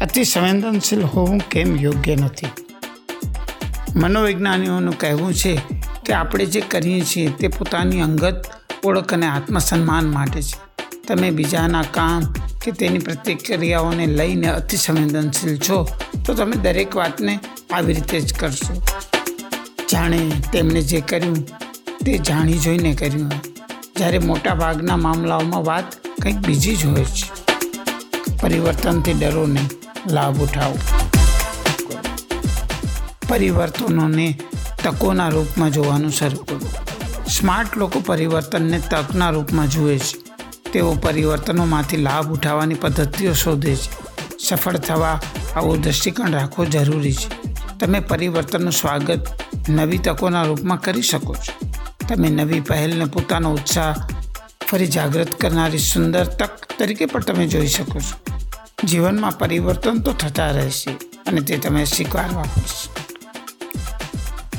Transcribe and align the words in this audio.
અતિ 0.00 0.24
સંવેદનશીલ 0.24 1.02
હોવું 1.04 1.40
કેમ 1.48 1.70
યોગ્ય 1.76 2.16
નથી 2.16 2.52
મનોવૈજ્ઞાનિકોનું 3.94 4.96
કહેવું 4.96 5.32
છે 5.32 5.52
કે 6.04 6.14
આપણે 6.14 6.46
જે 6.46 6.60
કરીએ 6.62 7.00
છીએ 7.04 7.30
તે 7.30 7.48
પોતાની 7.48 8.02
અંગત 8.02 8.38
ઓળખ 8.84 9.12
અને 9.12 9.26
આત્મસન્માન 9.26 10.06
માટે 10.06 10.40
છે 10.42 10.56
તમે 11.06 11.28
બીજાના 11.30 11.84
કામ 11.90 12.22
કે 12.62 12.72
તેની 12.72 12.98
પ્રતિક્રિયાઓને 12.98 14.06
લઈને 14.12 14.48
અતિ 14.50 14.76
સંવેદનશીલ 14.76 15.54
છો 15.58 15.78
તો 16.24 16.34
તમે 16.34 16.56
દરેક 16.56 16.92
વાતને 16.94 17.34
આવી 17.72 17.94
રીતે 17.94 18.18
જ 18.20 18.30
કરશો 18.32 18.74
જાણે 19.90 20.20
તેમણે 20.52 20.82
જે 20.82 21.00
કર્યું 21.02 21.40
તે 22.04 22.18
જાણી 22.22 22.58
જોઈને 22.58 22.92
કર્યું 22.94 23.57
જ્યારે 23.98 24.18
મોટા 24.18 24.54
ભાગના 24.54 24.96
મામલાઓમાં 24.96 25.64
વાત 25.64 25.84
કંઈક 26.22 26.36
બીજી 26.36 26.76
જ 26.76 26.86
હોય 26.86 27.04
છે. 27.04 27.30
પરિવર્તનથી 28.42 29.12
ડરો 29.12 29.46
નહીં, 29.46 29.68
લાભ 30.12 30.38
ઉઠાવો. 30.38 30.78
પરિવર્તનોને 33.28 34.38
તકોના 34.84 35.28
રૂપમાં 35.28 35.70
જોવાનું 35.70 36.10
શરૂ 36.10 36.44
કરો. 36.44 36.72
સ્માર્ટ 37.28 37.76
લોકો 37.76 38.00
પરિવર્તનને 38.00 38.82
તકના 38.90 39.30
રૂપમાં 39.30 39.70
જુએ 39.70 39.98
છે. 39.98 40.18
તેઓ 40.72 40.94
પરિવર્તનોમાંથી 40.94 41.96
લાભ 41.96 42.32
ઉઠાવવાની 42.32 42.74
પદ્ધતિઓ 42.74 43.32
શોધે 43.32 43.76
છે. 43.76 43.90
સફળ 44.48 44.76
થવા 44.76 45.20
આવો 45.56 45.76
દૃષ્ટિકોણ 45.76 46.30
રાખવો 46.30 46.64
જરૂરી 46.64 47.12
છે. 47.12 47.52
તમે 47.78 48.00
પરિવર્તનનું 48.00 48.72
સ્વાગત 48.72 49.26
નવી 49.68 49.98
તકોના 49.98 50.42
રૂપમાં 50.42 50.80
કરી 50.80 51.02
શકો 51.02 51.34
છો. 51.34 51.67
તમે 52.08 52.28
નવી 52.28 52.60
પહેલને 52.60 53.04
પોતાનો 53.04 53.52
ઉત્સાહ 53.52 53.94
ફરી 54.70 54.86
જાગૃત 54.86 55.40
કરનારી 55.40 55.78
સુંદર 55.78 56.24
તક 56.24 56.50
તરીકે 56.78 57.06
પણ 57.06 57.20
તમે 57.20 57.46
જોઈ 57.46 57.66
શકો 57.66 58.00
છો. 58.00 58.16
જીવનમાં 58.86 59.38
પરિવર્તન 59.38 59.98
તો 59.98 60.12
થતા 60.12 60.50
રહેશે 60.50 60.90
અને 61.26 61.40
તે 61.40 61.56
તમે 61.56 61.84
સ્વીકારવા 61.84 62.42
પડશે. 62.42 62.90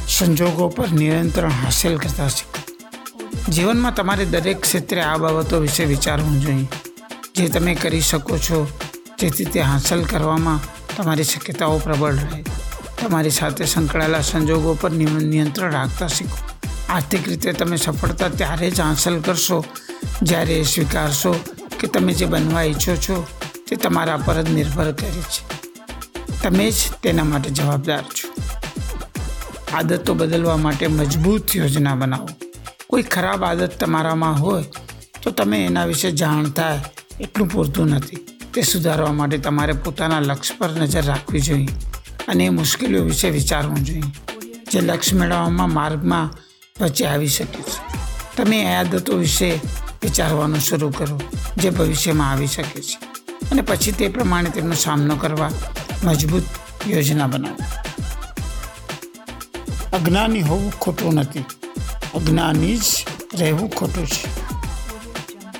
સંજોગો 0.08 0.67
પર 0.67 0.92
નિયંત્રણ 0.92 1.50
હાંસલ 1.50 1.97
કરતા 1.97 2.27
શીખો. 2.27 2.59
જીવનમાં 3.52 3.94
તમારે 3.94 4.25
દરેક 4.25 4.61
ક્ષેત્રે 4.61 5.02
આ 5.02 5.17
બાબતો 5.17 5.59
વિશે 5.59 5.83
વિચારવું 5.83 6.42
જોઈએ. 6.42 6.67
જે 7.36 7.50
તમે 7.50 7.75
કરી 7.75 8.02
શકો 8.02 8.38
છો, 8.38 8.67
જેથી 9.20 9.45
તે 9.45 9.61
હાંસલ 9.61 10.03
કરવામાં 10.03 10.59
તમારી 10.97 11.23
શક્યતાઓ 11.23 11.80
પ્રબળ 11.80 12.14
રહે. 12.14 12.44
તમારી 13.02 13.30
સાથે 13.30 13.66
સંકળાયેલા 13.66 14.22
સંજોગો 14.22 14.77
પર 14.81 14.92
નિયંત્રણ 14.92 15.72
રાખતા 15.72 16.08
શીખો. 16.08 16.58
આર્થિક 16.90 17.28
રીતે 17.28 17.52
તમે 17.54 17.78
સફળતા 17.78 18.30
ત્યારે 18.30 18.72
જ 18.72 18.82
હાંસલ 18.82 19.20
કરશો, 19.20 19.66
જ્યારે 20.23 20.54
એ 20.54 20.64
સ્વીકારશો 20.64 21.34
કે 21.80 21.88
તમે 21.88 22.14
જે 22.14 22.26
બનવા 22.26 22.64
ઈચ્છો 22.64 22.95
છો 22.95 23.28
તે 23.68 23.76
તમારા 23.76 24.18
પર 24.18 24.42
જ 24.42 24.50
નિર્ભર 24.50 24.92
કરે 24.92 25.22
છે. 25.34 25.44
તમે 26.44 26.72
જ 26.72 26.76
તેના 27.04 27.23
માટે 27.23 27.50
જવાબદાર 27.50 28.02
છો. 28.02 28.28
આદતો 29.78 30.14
બદલવા 30.14 30.58
માટે 30.58 30.88
મજબૂત 30.88 31.56
યોજના 31.56 31.95
બનાવો. 31.95 32.30
કોઈ 32.88 33.02
ખરાબ 33.02 33.44
આદત 33.44 33.80
તમારામાં 33.80 34.40
હોય 34.40 34.64
તો 35.22 35.32
તમે 35.32 35.66
એના 35.66 35.86
વિશે 35.86 36.12
જાણતા 36.12 36.76
એટલું 37.20 37.48
પૂરતું 37.50 37.88
નથી. 37.88 38.16
તે 38.54 38.62
સુધારવા 38.62 39.12
માટે 39.12 39.38
તમારે 39.38 39.73
પોતાના 39.73 40.20
લક્ષ્ય 40.20 40.56
પર 40.58 40.70
નજર 40.70 41.04
રાખવી 41.04 41.40
જોઈએ 41.40 41.67
અને 42.28 42.45
એ 42.45 42.50
મુશ્કેલીઓ 42.50 43.04
વિશે 43.04 43.30
વિચારવું 43.30 43.84
જોઈએ. 43.84 44.02
જે 44.72 44.82
લક્ષ્ય 44.82 45.16
મેળવવામાં 45.16 45.73
માર્ગમાં 45.73 46.48
આવી 47.05 47.27
શકે 47.27 47.61
છે. 47.61 47.99
તમે 48.35 48.61
એ 48.61 48.66
આદતો 48.66 49.13
વિશે 49.13 49.59
વિચારવાનું 50.03 50.59
શરૂ 50.59 50.89
કરો, 50.89 51.21
જે 51.58 51.69
ભવિષ્યમાં 51.69 52.31
આવી 52.31 52.47
શકે 52.47 52.81
છે. 52.81 52.97
અને 53.52 53.61
પછી 53.61 53.91
તે 53.91 54.08
પ્રમાણે 54.08 54.49
તેમનો 54.49 54.73
સામનો 54.73 55.16
કરવા 55.16 55.52
મજબૂત 56.03 56.44
યોજના 56.88 57.27
બનાવો. 57.27 57.58
અજ્ઞાની 59.98 60.42
હોવું 60.42 60.80
ખોટું 60.80 61.14
નથી. 61.14 61.39
અજ્ઞાની 62.15 62.77
જ 62.77 62.81
રહેવું 63.36 63.71
ખોટું 63.71 64.08
છે. 64.08 64.49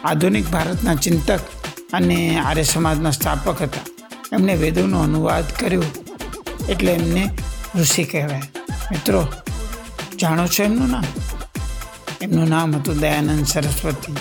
આધુનિક 0.04 0.50
ભારતના 0.50 0.96
ચિંતક 0.96 1.40
અને 1.94 2.40
આર્ય 2.40 2.64
સમાજના 2.64 3.12
સ્થાપક 3.12 3.62
હતા. 3.62 3.82
એમણે 4.34 4.56
વેદોનો 4.56 5.00
અનુવાદ 5.00 5.52
કર્યો. 5.60 5.84
એટલે 6.70 6.94
એમને 6.94 7.30
ઋષિ 7.76 8.04
કહેવાય. 8.04 8.42
મિત્રો 8.92 9.28
જાણો 10.22 10.48
છો 10.48 10.64
એમનું 10.64 10.90
નામ? 10.90 11.04
એમનું 12.22 12.50
નામ 12.50 12.76
હતું 12.76 13.00
દયાનંદ 13.00 13.46
સરસ્વતી. 13.46 14.16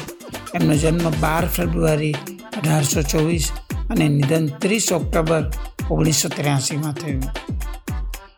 એમનો 0.54 0.76
જન્મ 0.76 1.10
બાર 1.10 1.48
ફેબ્રુઆરી 1.48 2.12
અઢારસો 2.56 3.02
ચોવીસ 3.02 3.52
અને 3.90 4.08
નિધન 4.08 4.46
ત્રીસ 4.46 4.92
ઓક્ટોબર 4.92 5.52
ઓગણીસો 5.90 6.28
ત્ર્યાસીમાં 6.28 6.92
થયું. 6.92 7.22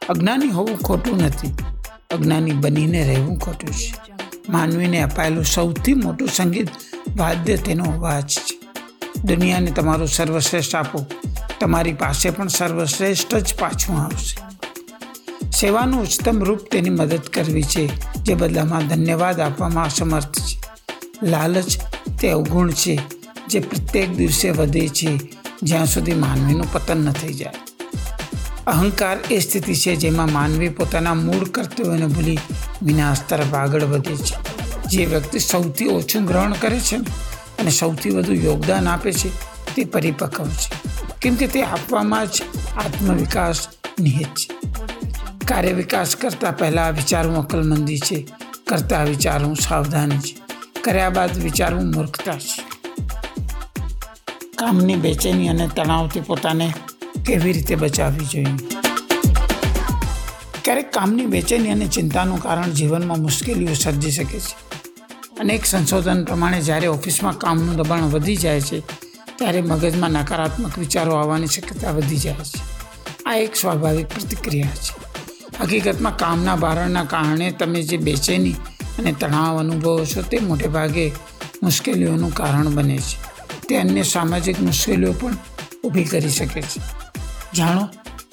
અજ્ઞાની 0.08 0.48
હોવું 0.48 0.78
ખોટું 0.78 1.18
નથી. 1.18 1.54
અજ્ઞાની 2.10 2.50
બનીને 2.50 3.04
રહેવું 3.04 3.38
ખોટું 3.38 3.70
છે. 3.70 3.94
માનવીને 4.48 5.02
અપાયેલું 5.02 5.44
સૌથી 5.44 5.94
મોટું 5.94 6.28
સંગીત 6.28 6.68
વાદ્ય 7.16 7.56
તેનો 7.56 7.84
અવાજ 7.84 8.30
છે. 8.30 8.58
દુનિયાને 9.24 9.70
તમારું 9.70 10.08
સર્વશ્રેષ્ઠ 10.08 10.74
આપો. 10.74 11.06
તમારી 11.60 11.92
પાસે 11.92 12.30
પણ 12.30 12.48
સર્વશ્રેષ્ઠ 12.48 13.34
જ 13.34 13.54
પાછું 13.58 13.98
આવશે. 13.98 14.49
સેવાનું 15.60 16.02
ઉચ્ચતમ 16.02 16.44
રૂપ 16.44 16.60
તેની 16.70 16.90
મદદ 16.90 17.20
કરવી 17.20 17.62
છે, 17.62 17.86
જે 18.22 18.34
બદલામાં 18.34 18.88
ધન્યવાદ 18.88 19.40
આપવામાં 19.40 19.84
અસમર્થ 19.84 20.38
છે. 20.38 20.60
લાલચ 21.26 21.66
તે 22.20 22.30
અવગુણ 22.30 22.70
છે, 22.70 23.00
જે 23.48 23.60
પ્રત્યેક 23.60 24.16
દિવસે 24.16 24.50
વધે 24.50 24.88
છે, 24.88 25.20
જ્યાં 25.62 25.86
સુધી 25.86 26.14
માનવીનું 26.14 26.72
પતન 26.72 26.96
ન 26.96 27.12
થઈ 27.12 27.34
જાય. 27.34 27.52
અહંકાર 28.66 29.16
એ 29.30 29.38
સ્થિતિ 29.38 29.74
છે, 29.74 29.96
જેમાં 29.96 30.32
માનવી 30.32 30.68
પોતાના 30.68 31.14
મૂળ 31.14 31.44
કર્તવ્યોને 31.44 32.06
ભૂલી 32.06 32.38
વિનાશ 32.82 33.16
તરફ 33.28 33.54
આગળ 33.54 33.84
વધે 33.84 34.16
છે. 34.16 34.36
જે 34.88 35.04
વ્યક્તિ 35.04 35.38
સૌથી 35.38 35.86
ઓછું 35.86 36.24
ગ્રહણ 36.24 36.52
કરે 36.52 36.80
છે 36.80 36.96
અને 37.58 37.70
સૌથી 37.70 38.10
વધુ 38.10 38.32
યોગદાન 38.34 38.88
આપે 38.88 39.12
છે, 39.12 39.28
તે 39.74 39.84
પરિપક્વ 39.84 40.46
છે. 40.46 40.74
કેમ 41.20 41.34
કે 41.34 41.46
તે 41.46 41.62
આપવામાં 41.62 42.26
જ 42.26 42.42
આત્મવિકાસ 42.76 43.68
નિહિત 44.00 44.26
છે. 44.26 44.69
કાર્ય 45.50 45.72
વિકાસ 45.72 46.16
કરતાં 46.16 46.56
પહેલાં 46.56 46.92
વિચારવું 46.92 47.36
અકલમંદી 47.36 47.98
છે. 47.98 48.26
કરતાં 48.68 49.06
વિચારવું 49.06 49.56
સાવધાની 49.56 50.18
છે. 50.18 50.36
કર્યા 50.82 51.10
બાદ 51.10 51.38
વિચારવું 51.38 51.94
મૂર્ખતા 51.94 52.32
છે. 52.32 52.62
કામની 54.58 54.94
બેચેની 54.94 55.48
અને 55.48 55.68
તણાવથી 55.76 56.20
પોતાને 56.20 56.74
કેવી 57.26 57.52
રીતે 57.52 57.74
બચાવવી 57.74 58.26
જોઈએ? 58.26 58.56
ક્યારેક 60.64 60.92
કામની 60.92 61.26
બેચેની 61.26 61.70
અને 61.70 61.86
ચિંતાનું 61.86 62.42
કારણ 62.42 62.70
જીવનમાં 62.70 63.18
મુશ્કેલીઓ 63.18 63.74
સર્જી 63.74 64.10
શકે 64.10 64.40
છે. 64.40 64.78
અનેક 65.40 65.66
સંશોધન 65.66 66.24
પ્રમાણે 66.24 66.60
જ્યારે 66.60 66.86
ઓફિસમાં 66.86 67.38
કામનું 67.38 67.76
દબાણ 67.76 68.00
વધી 68.00 68.36
જાય 68.36 68.60
છે, 68.60 68.80
ત્યારે 69.36 69.62
મગજમાં 69.62 70.10
નકારાત્મક 70.10 70.78
વિચારો 70.78 71.14
આવવાની 71.14 71.46
શક્યતા 71.46 71.90
વધી 71.90 72.16
જાય 72.16 72.34
છે. 72.34 72.60
આ 73.26 73.34
એક 73.34 73.56
સ્વાભાવિક 73.56 74.08
પ્રતિક્રિયા 74.08 74.66
છે. 74.66 75.09
હકીકતમાં 75.62 76.16
કામના 76.16 76.56
ભારણના 76.56 77.04
કારણે 77.04 77.50
તમે 77.50 77.82
જે 77.82 77.96
બેચેની 77.96 78.52
અને 78.98 79.12
તણાવ 79.12 79.58
અનુભવો 79.58 80.04
છો 80.04 80.22
તે 80.22 80.38
મોટે 80.38 80.66
ભાગે 80.66 81.12
મુશ્કેલીઓનું 81.62 82.34
કારણ 82.34 82.70
બને 82.70 82.98
છે. 82.98 83.30
તે 83.68 83.76
અન્ય 83.76 84.02
સામાજિક 84.02 84.60
મુશ્કેલીઓ 84.60 85.12
પણ 85.12 85.36
ઊભી 85.84 86.04
કરી 86.04 86.28
શકે 86.28 86.62
છે. 86.62 86.80
જાણો, 87.56 87.88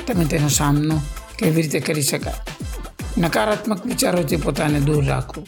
તમે 0.08 0.26
તેનો 0.26 0.50
સામનો 0.50 1.02
કેવી 1.40 1.62
રીતે 1.62 1.80
કરી 1.80 2.02
શકાય? 2.02 2.34
નકારાત્મક 3.18 3.86
વિચારોથી 3.86 4.36
પોતાને 4.36 4.80
દૂર 4.80 5.06
રાખો. 5.06 5.48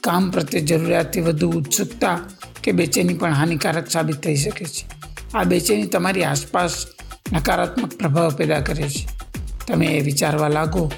કામ 0.00 0.30
પ્રત્યે 0.30 0.62
જરૂરિયાતથી 0.62 1.20
વધુ 1.20 1.50
ઉત્સુકતા 1.50 2.18
કે 2.62 2.72
બેચેની 2.72 3.14
પણ 3.14 3.32
હાનિકારક 3.32 3.90
સાબિત 3.90 4.16
થઈ 4.16 4.36
શકે 4.36 4.64
છે. 4.64 4.86
આ 5.34 5.44
બેચેની 5.44 5.86
તમારી 5.86 6.24
આસપાસ 6.24 6.86
નકારાત્મક 7.32 7.94
પ્રભાવ 7.94 8.30
પેદા 8.30 8.60
કરે 8.60 8.88
છે. 8.88 9.29
તમે 9.66 10.00
વિચારવા 10.00 10.48
લાગો. 10.48 10.92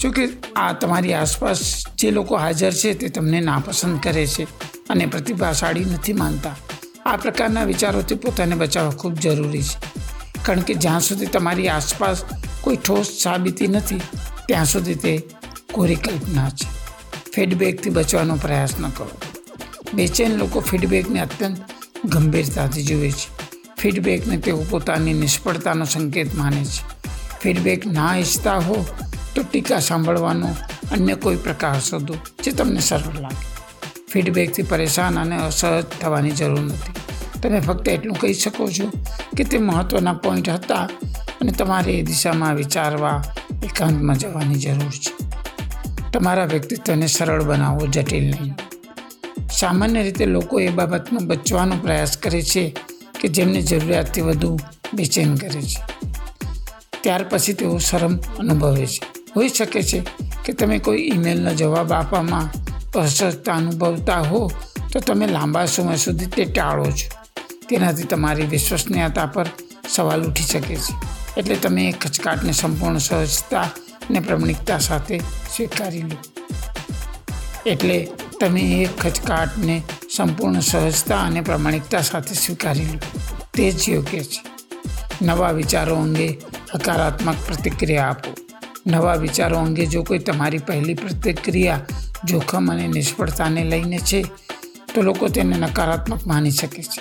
જો 0.00 0.10
કે 0.10 0.28
આ 0.56 0.72
તમારી 0.72 1.12
આસપાસ 1.12 1.84
જે 1.98 2.10
લોકો 2.10 2.36
હાજર 2.36 2.72
છે 2.72 2.94
તે 2.94 3.08
તમને 3.08 3.40
નાપસંદ 3.40 4.00
કરે 4.00 4.26
છે 4.26 4.42
અને 4.88 5.06
પ્રતિભાશાળી 5.06 5.84
નથી 5.84 6.12
માનતા. 6.12 6.56
આ 7.06 7.16
પ્રકારના 7.16 7.64
વિચારોથી 7.64 8.14
પોતાને 8.14 8.54
બચાવવા 8.54 8.90
ખૂબ 8.90 9.14
જરૂરી 9.14 9.62
છે. 9.62 10.02
કારણ 10.42 10.60
કે 10.60 10.74
જ્યાં 10.74 11.00
સુધી 11.00 11.26
તમારી 11.26 11.68
આસપાસ 11.68 12.24
કોઈ 12.60 12.76
ઠોસ 12.76 13.06
સાબિતી 13.06 13.66
નથી, 13.66 14.00
ત્યાં 14.46 14.64
સુધી 14.64 14.94
તે 14.94 15.22
કોરી 15.72 15.94
કલ્પના 15.94 16.50
છે. 16.50 16.66
ફીડબેકથી 17.34 17.90
બચવાનો 17.90 18.36
પ્રયાસ 18.36 18.70
ન 18.80 18.88
કરો. 18.88 19.10
બેચેન 19.94 20.36
લોકો 20.36 20.60
ફીડબેકને 20.60 21.20
અત્યંત 21.20 21.58
ગંભીરતાથી 22.04 22.82
જુએ 22.82 23.10
છે. 23.10 23.28
ફીડબેકને 23.78 24.36
તેઓ 24.36 24.64
પોતાની 24.70 25.12
નિષ્ફળતાનો 25.12 25.84
સંકેત 25.84 26.34
માને 26.34 26.64
છે. 26.64 26.97
ફીડબેક 27.42 27.86
ના 27.86 28.16
ઈચ્છતા 28.16 28.58
હો 28.58 28.86
તો 29.34 29.42
ટીકા 29.42 29.78
સાંભળવાનો 29.78 30.48
અન્ય 30.92 31.14
કોઈ 31.14 31.36
પ્રકાર 31.36 31.80
શોધો 31.80 32.14
જે 32.44 32.52
તમને 32.52 32.80
સરળ 32.80 33.20
લાગે. 33.20 33.46
ફીડબેકથી 34.12 34.62
પરેશાન 34.62 35.18
અને 35.20 35.36
અસહજ 35.36 35.84
થવાની 36.00 36.30
જરૂર 36.30 36.60
નથી. 36.60 36.92
તમે 37.40 37.60
ફક્ત 37.60 37.88
એટલું 37.88 38.16
કહી 38.18 38.34
શકો 38.34 38.68
છો 38.68 38.90
કે 39.36 39.44
તે 39.44 39.58
મહત્ત્વના 39.58 40.12
પોઈન્ટ 40.12 40.48
હતા 40.48 40.88
અને 41.40 41.52
તમારે 41.52 41.92
એ 41.92 42.02
દિશામાં 42.02 42.54
વિચારવા, 42.54 43.22
એકાંતમાં 43.64 44.16
જવાની 44.16 44.54
જરૂર 44.54 44.90
છે. 44.90 45.12
તમારા 46.12 46.44
વ્યક્તિત્વને 46.44 47.06
સરળ 47.06 47.42
બનાવવો 47.42 47.86
જટિલ 47.86 48.24
નહીં. 48.24 48.54
સામાન્ય 49.52 50.02
રીતે 50.02 50.26
લોકો 50.26 50.60
એ 50.60 50.68
બાબતમાં 50.68 51.26
બચવાનો 51.26 51.76
પ્રયાસ 51.76 52.16
કરે 52.16 52.42
છે 52.42 52.76
કે 53.20 53.28
જેમને 53.28 53.62
જરૂરિયાતથી 53.62 54.20
વધુ 54.20 54.58
બેચેન 54.94 55.34
કરે 55.34 55.62
છે. 55.62 55.97
ત્યાર 57.08 57.24
પછી 57.28 57.52
તેઓ 57.52 57.78
શરમ 57.78 58.16
અનુભવે 58.16 58.86
છે. 58.86 59.00
હોઈ 59.36 59.48
શકે 59.48 59.82
છે 59.82 60.02
કે 60.44 60.52
તમે 60.52 60.78
કોઈ 60.78 61.10
ઈમેલનો 61.14 61.54
જવાબ 61.54 61.92
આપવામાં 61.92 62.50
અસહજતા 63.00 63.54
અનુભવતા 63.54 64.20
હો, 64.20 64.52
તો 64.92 65.00
તમે 65.00 65.26
લાંબા 65.26 65.66
સમય 65.66 65.96
સુધી 65.96 66.26
તે 66.26 66.44
ટાળો 66.44 66.84
છો. 66.84 67.26
તેનાથી 67.68 68.02
તમારી 68.02 68.42
વિશ્વસનીયતા 68.42 69.26
પર 69.26 69.46
સવાલ 69.88 70.24
ઉઠી 70.24 70.42
શકે 70.42 70.76
છે. 70.76 70.94
એટલે 71.36 71.54
તમે 71.54 71.88
એ 71.88 71.92
ખચકાટને 71.92 72.52
સંપૂર્ણ 72.52 72.98
સહજતા 72.98 73.60
અને 74.10 74.20
પ્રમાણિકતા 74.20 74.78
સાથે 74.78 75.18
સ્વીકારી 75.56 76.02
લો. 76.02 76.16
એટલે 77.66 78.08
તમે 78.40 78.60
એ 78.60 78.88
ખચકાટને 79.00 79.82
સંપૂર્ણ 80.16 80.60
સહજતા 80.60 81.20
અને 81.20 81.40
પ્રમાણિકતા 81.40 82.02
સાથે 82.02 82.34
સ્વીકારી 82.34 82.84
લો. 82.84 83.20
તે 83.54 83.70
જ 83.70 83.88
યોગ્ય 83.88 84.20
છે. 84.20 84.44
નવા 85.22 85.50
વિચારો 85.50 85.96
અંગે 85.96 86.38
હકારાત્મક 86.74 87.38
પ્રતિક્રિયા 87.46 88.08
આપો. 88.08 88.30
નવા 88.86 89.14
વિચારો 89.14 89.56
અંગે 89.58 89.86
જો 89.86 90.02
કોઈ 90.02 90.18
તમારી 90.18 90.58
પહેલી 90.58 90.94
પ્રતિક્રિયા 90.94 91.80
જોખમ 92.24 92.70
અને 92.72 92.86
નિષ્ફળતાને 92.88 93.64
લઈને 93.64 93.98
છે, 93.98 94.20
તો 94.94 95.02
લોકો 95.02 95.28
તેને 95.28 95.56
નકારાત્મક 95.56 96.26
માની 96.26 96.50
શકે 96.50 96.82
છે. 96.82 97.00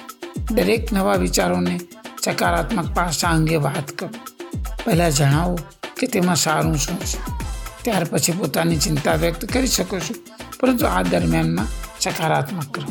દરેક 0.51 0.93
નવા 0.93 1.15
વિચારોને 1.15 1.75
સકારાત્મક 2.23 2.87
પાસા 2.95 3.29
અંગે 3.29 3.55
વાત 3.55 3.91
કરો. 3.91 4.09
પહેલાં 4.85 5.11
જણાવો 5.11 5.59
કે 5.99 6.07
તેમાં 6.07 6.35
સારું 6.35 6.77
શું 6.77 6.99
છે? 6.99 7.19
ત્યાર 7.83 8.03
પછી 8.03 8.31
પોતાની 8.31 8.77
ચિંતા 8.77 9.15
વ્યક્ત 9.15 9.45
કરી 9.45 9.67
શકો 9.67 9.99
છો, 9.99 10.13
પરંતુ 10.59 10.85
આ 10.85 11.01
દરમિયાનમાં 11.01 11.67
સકારાત્મક 11.99 12.67
કરો 12.73 12.87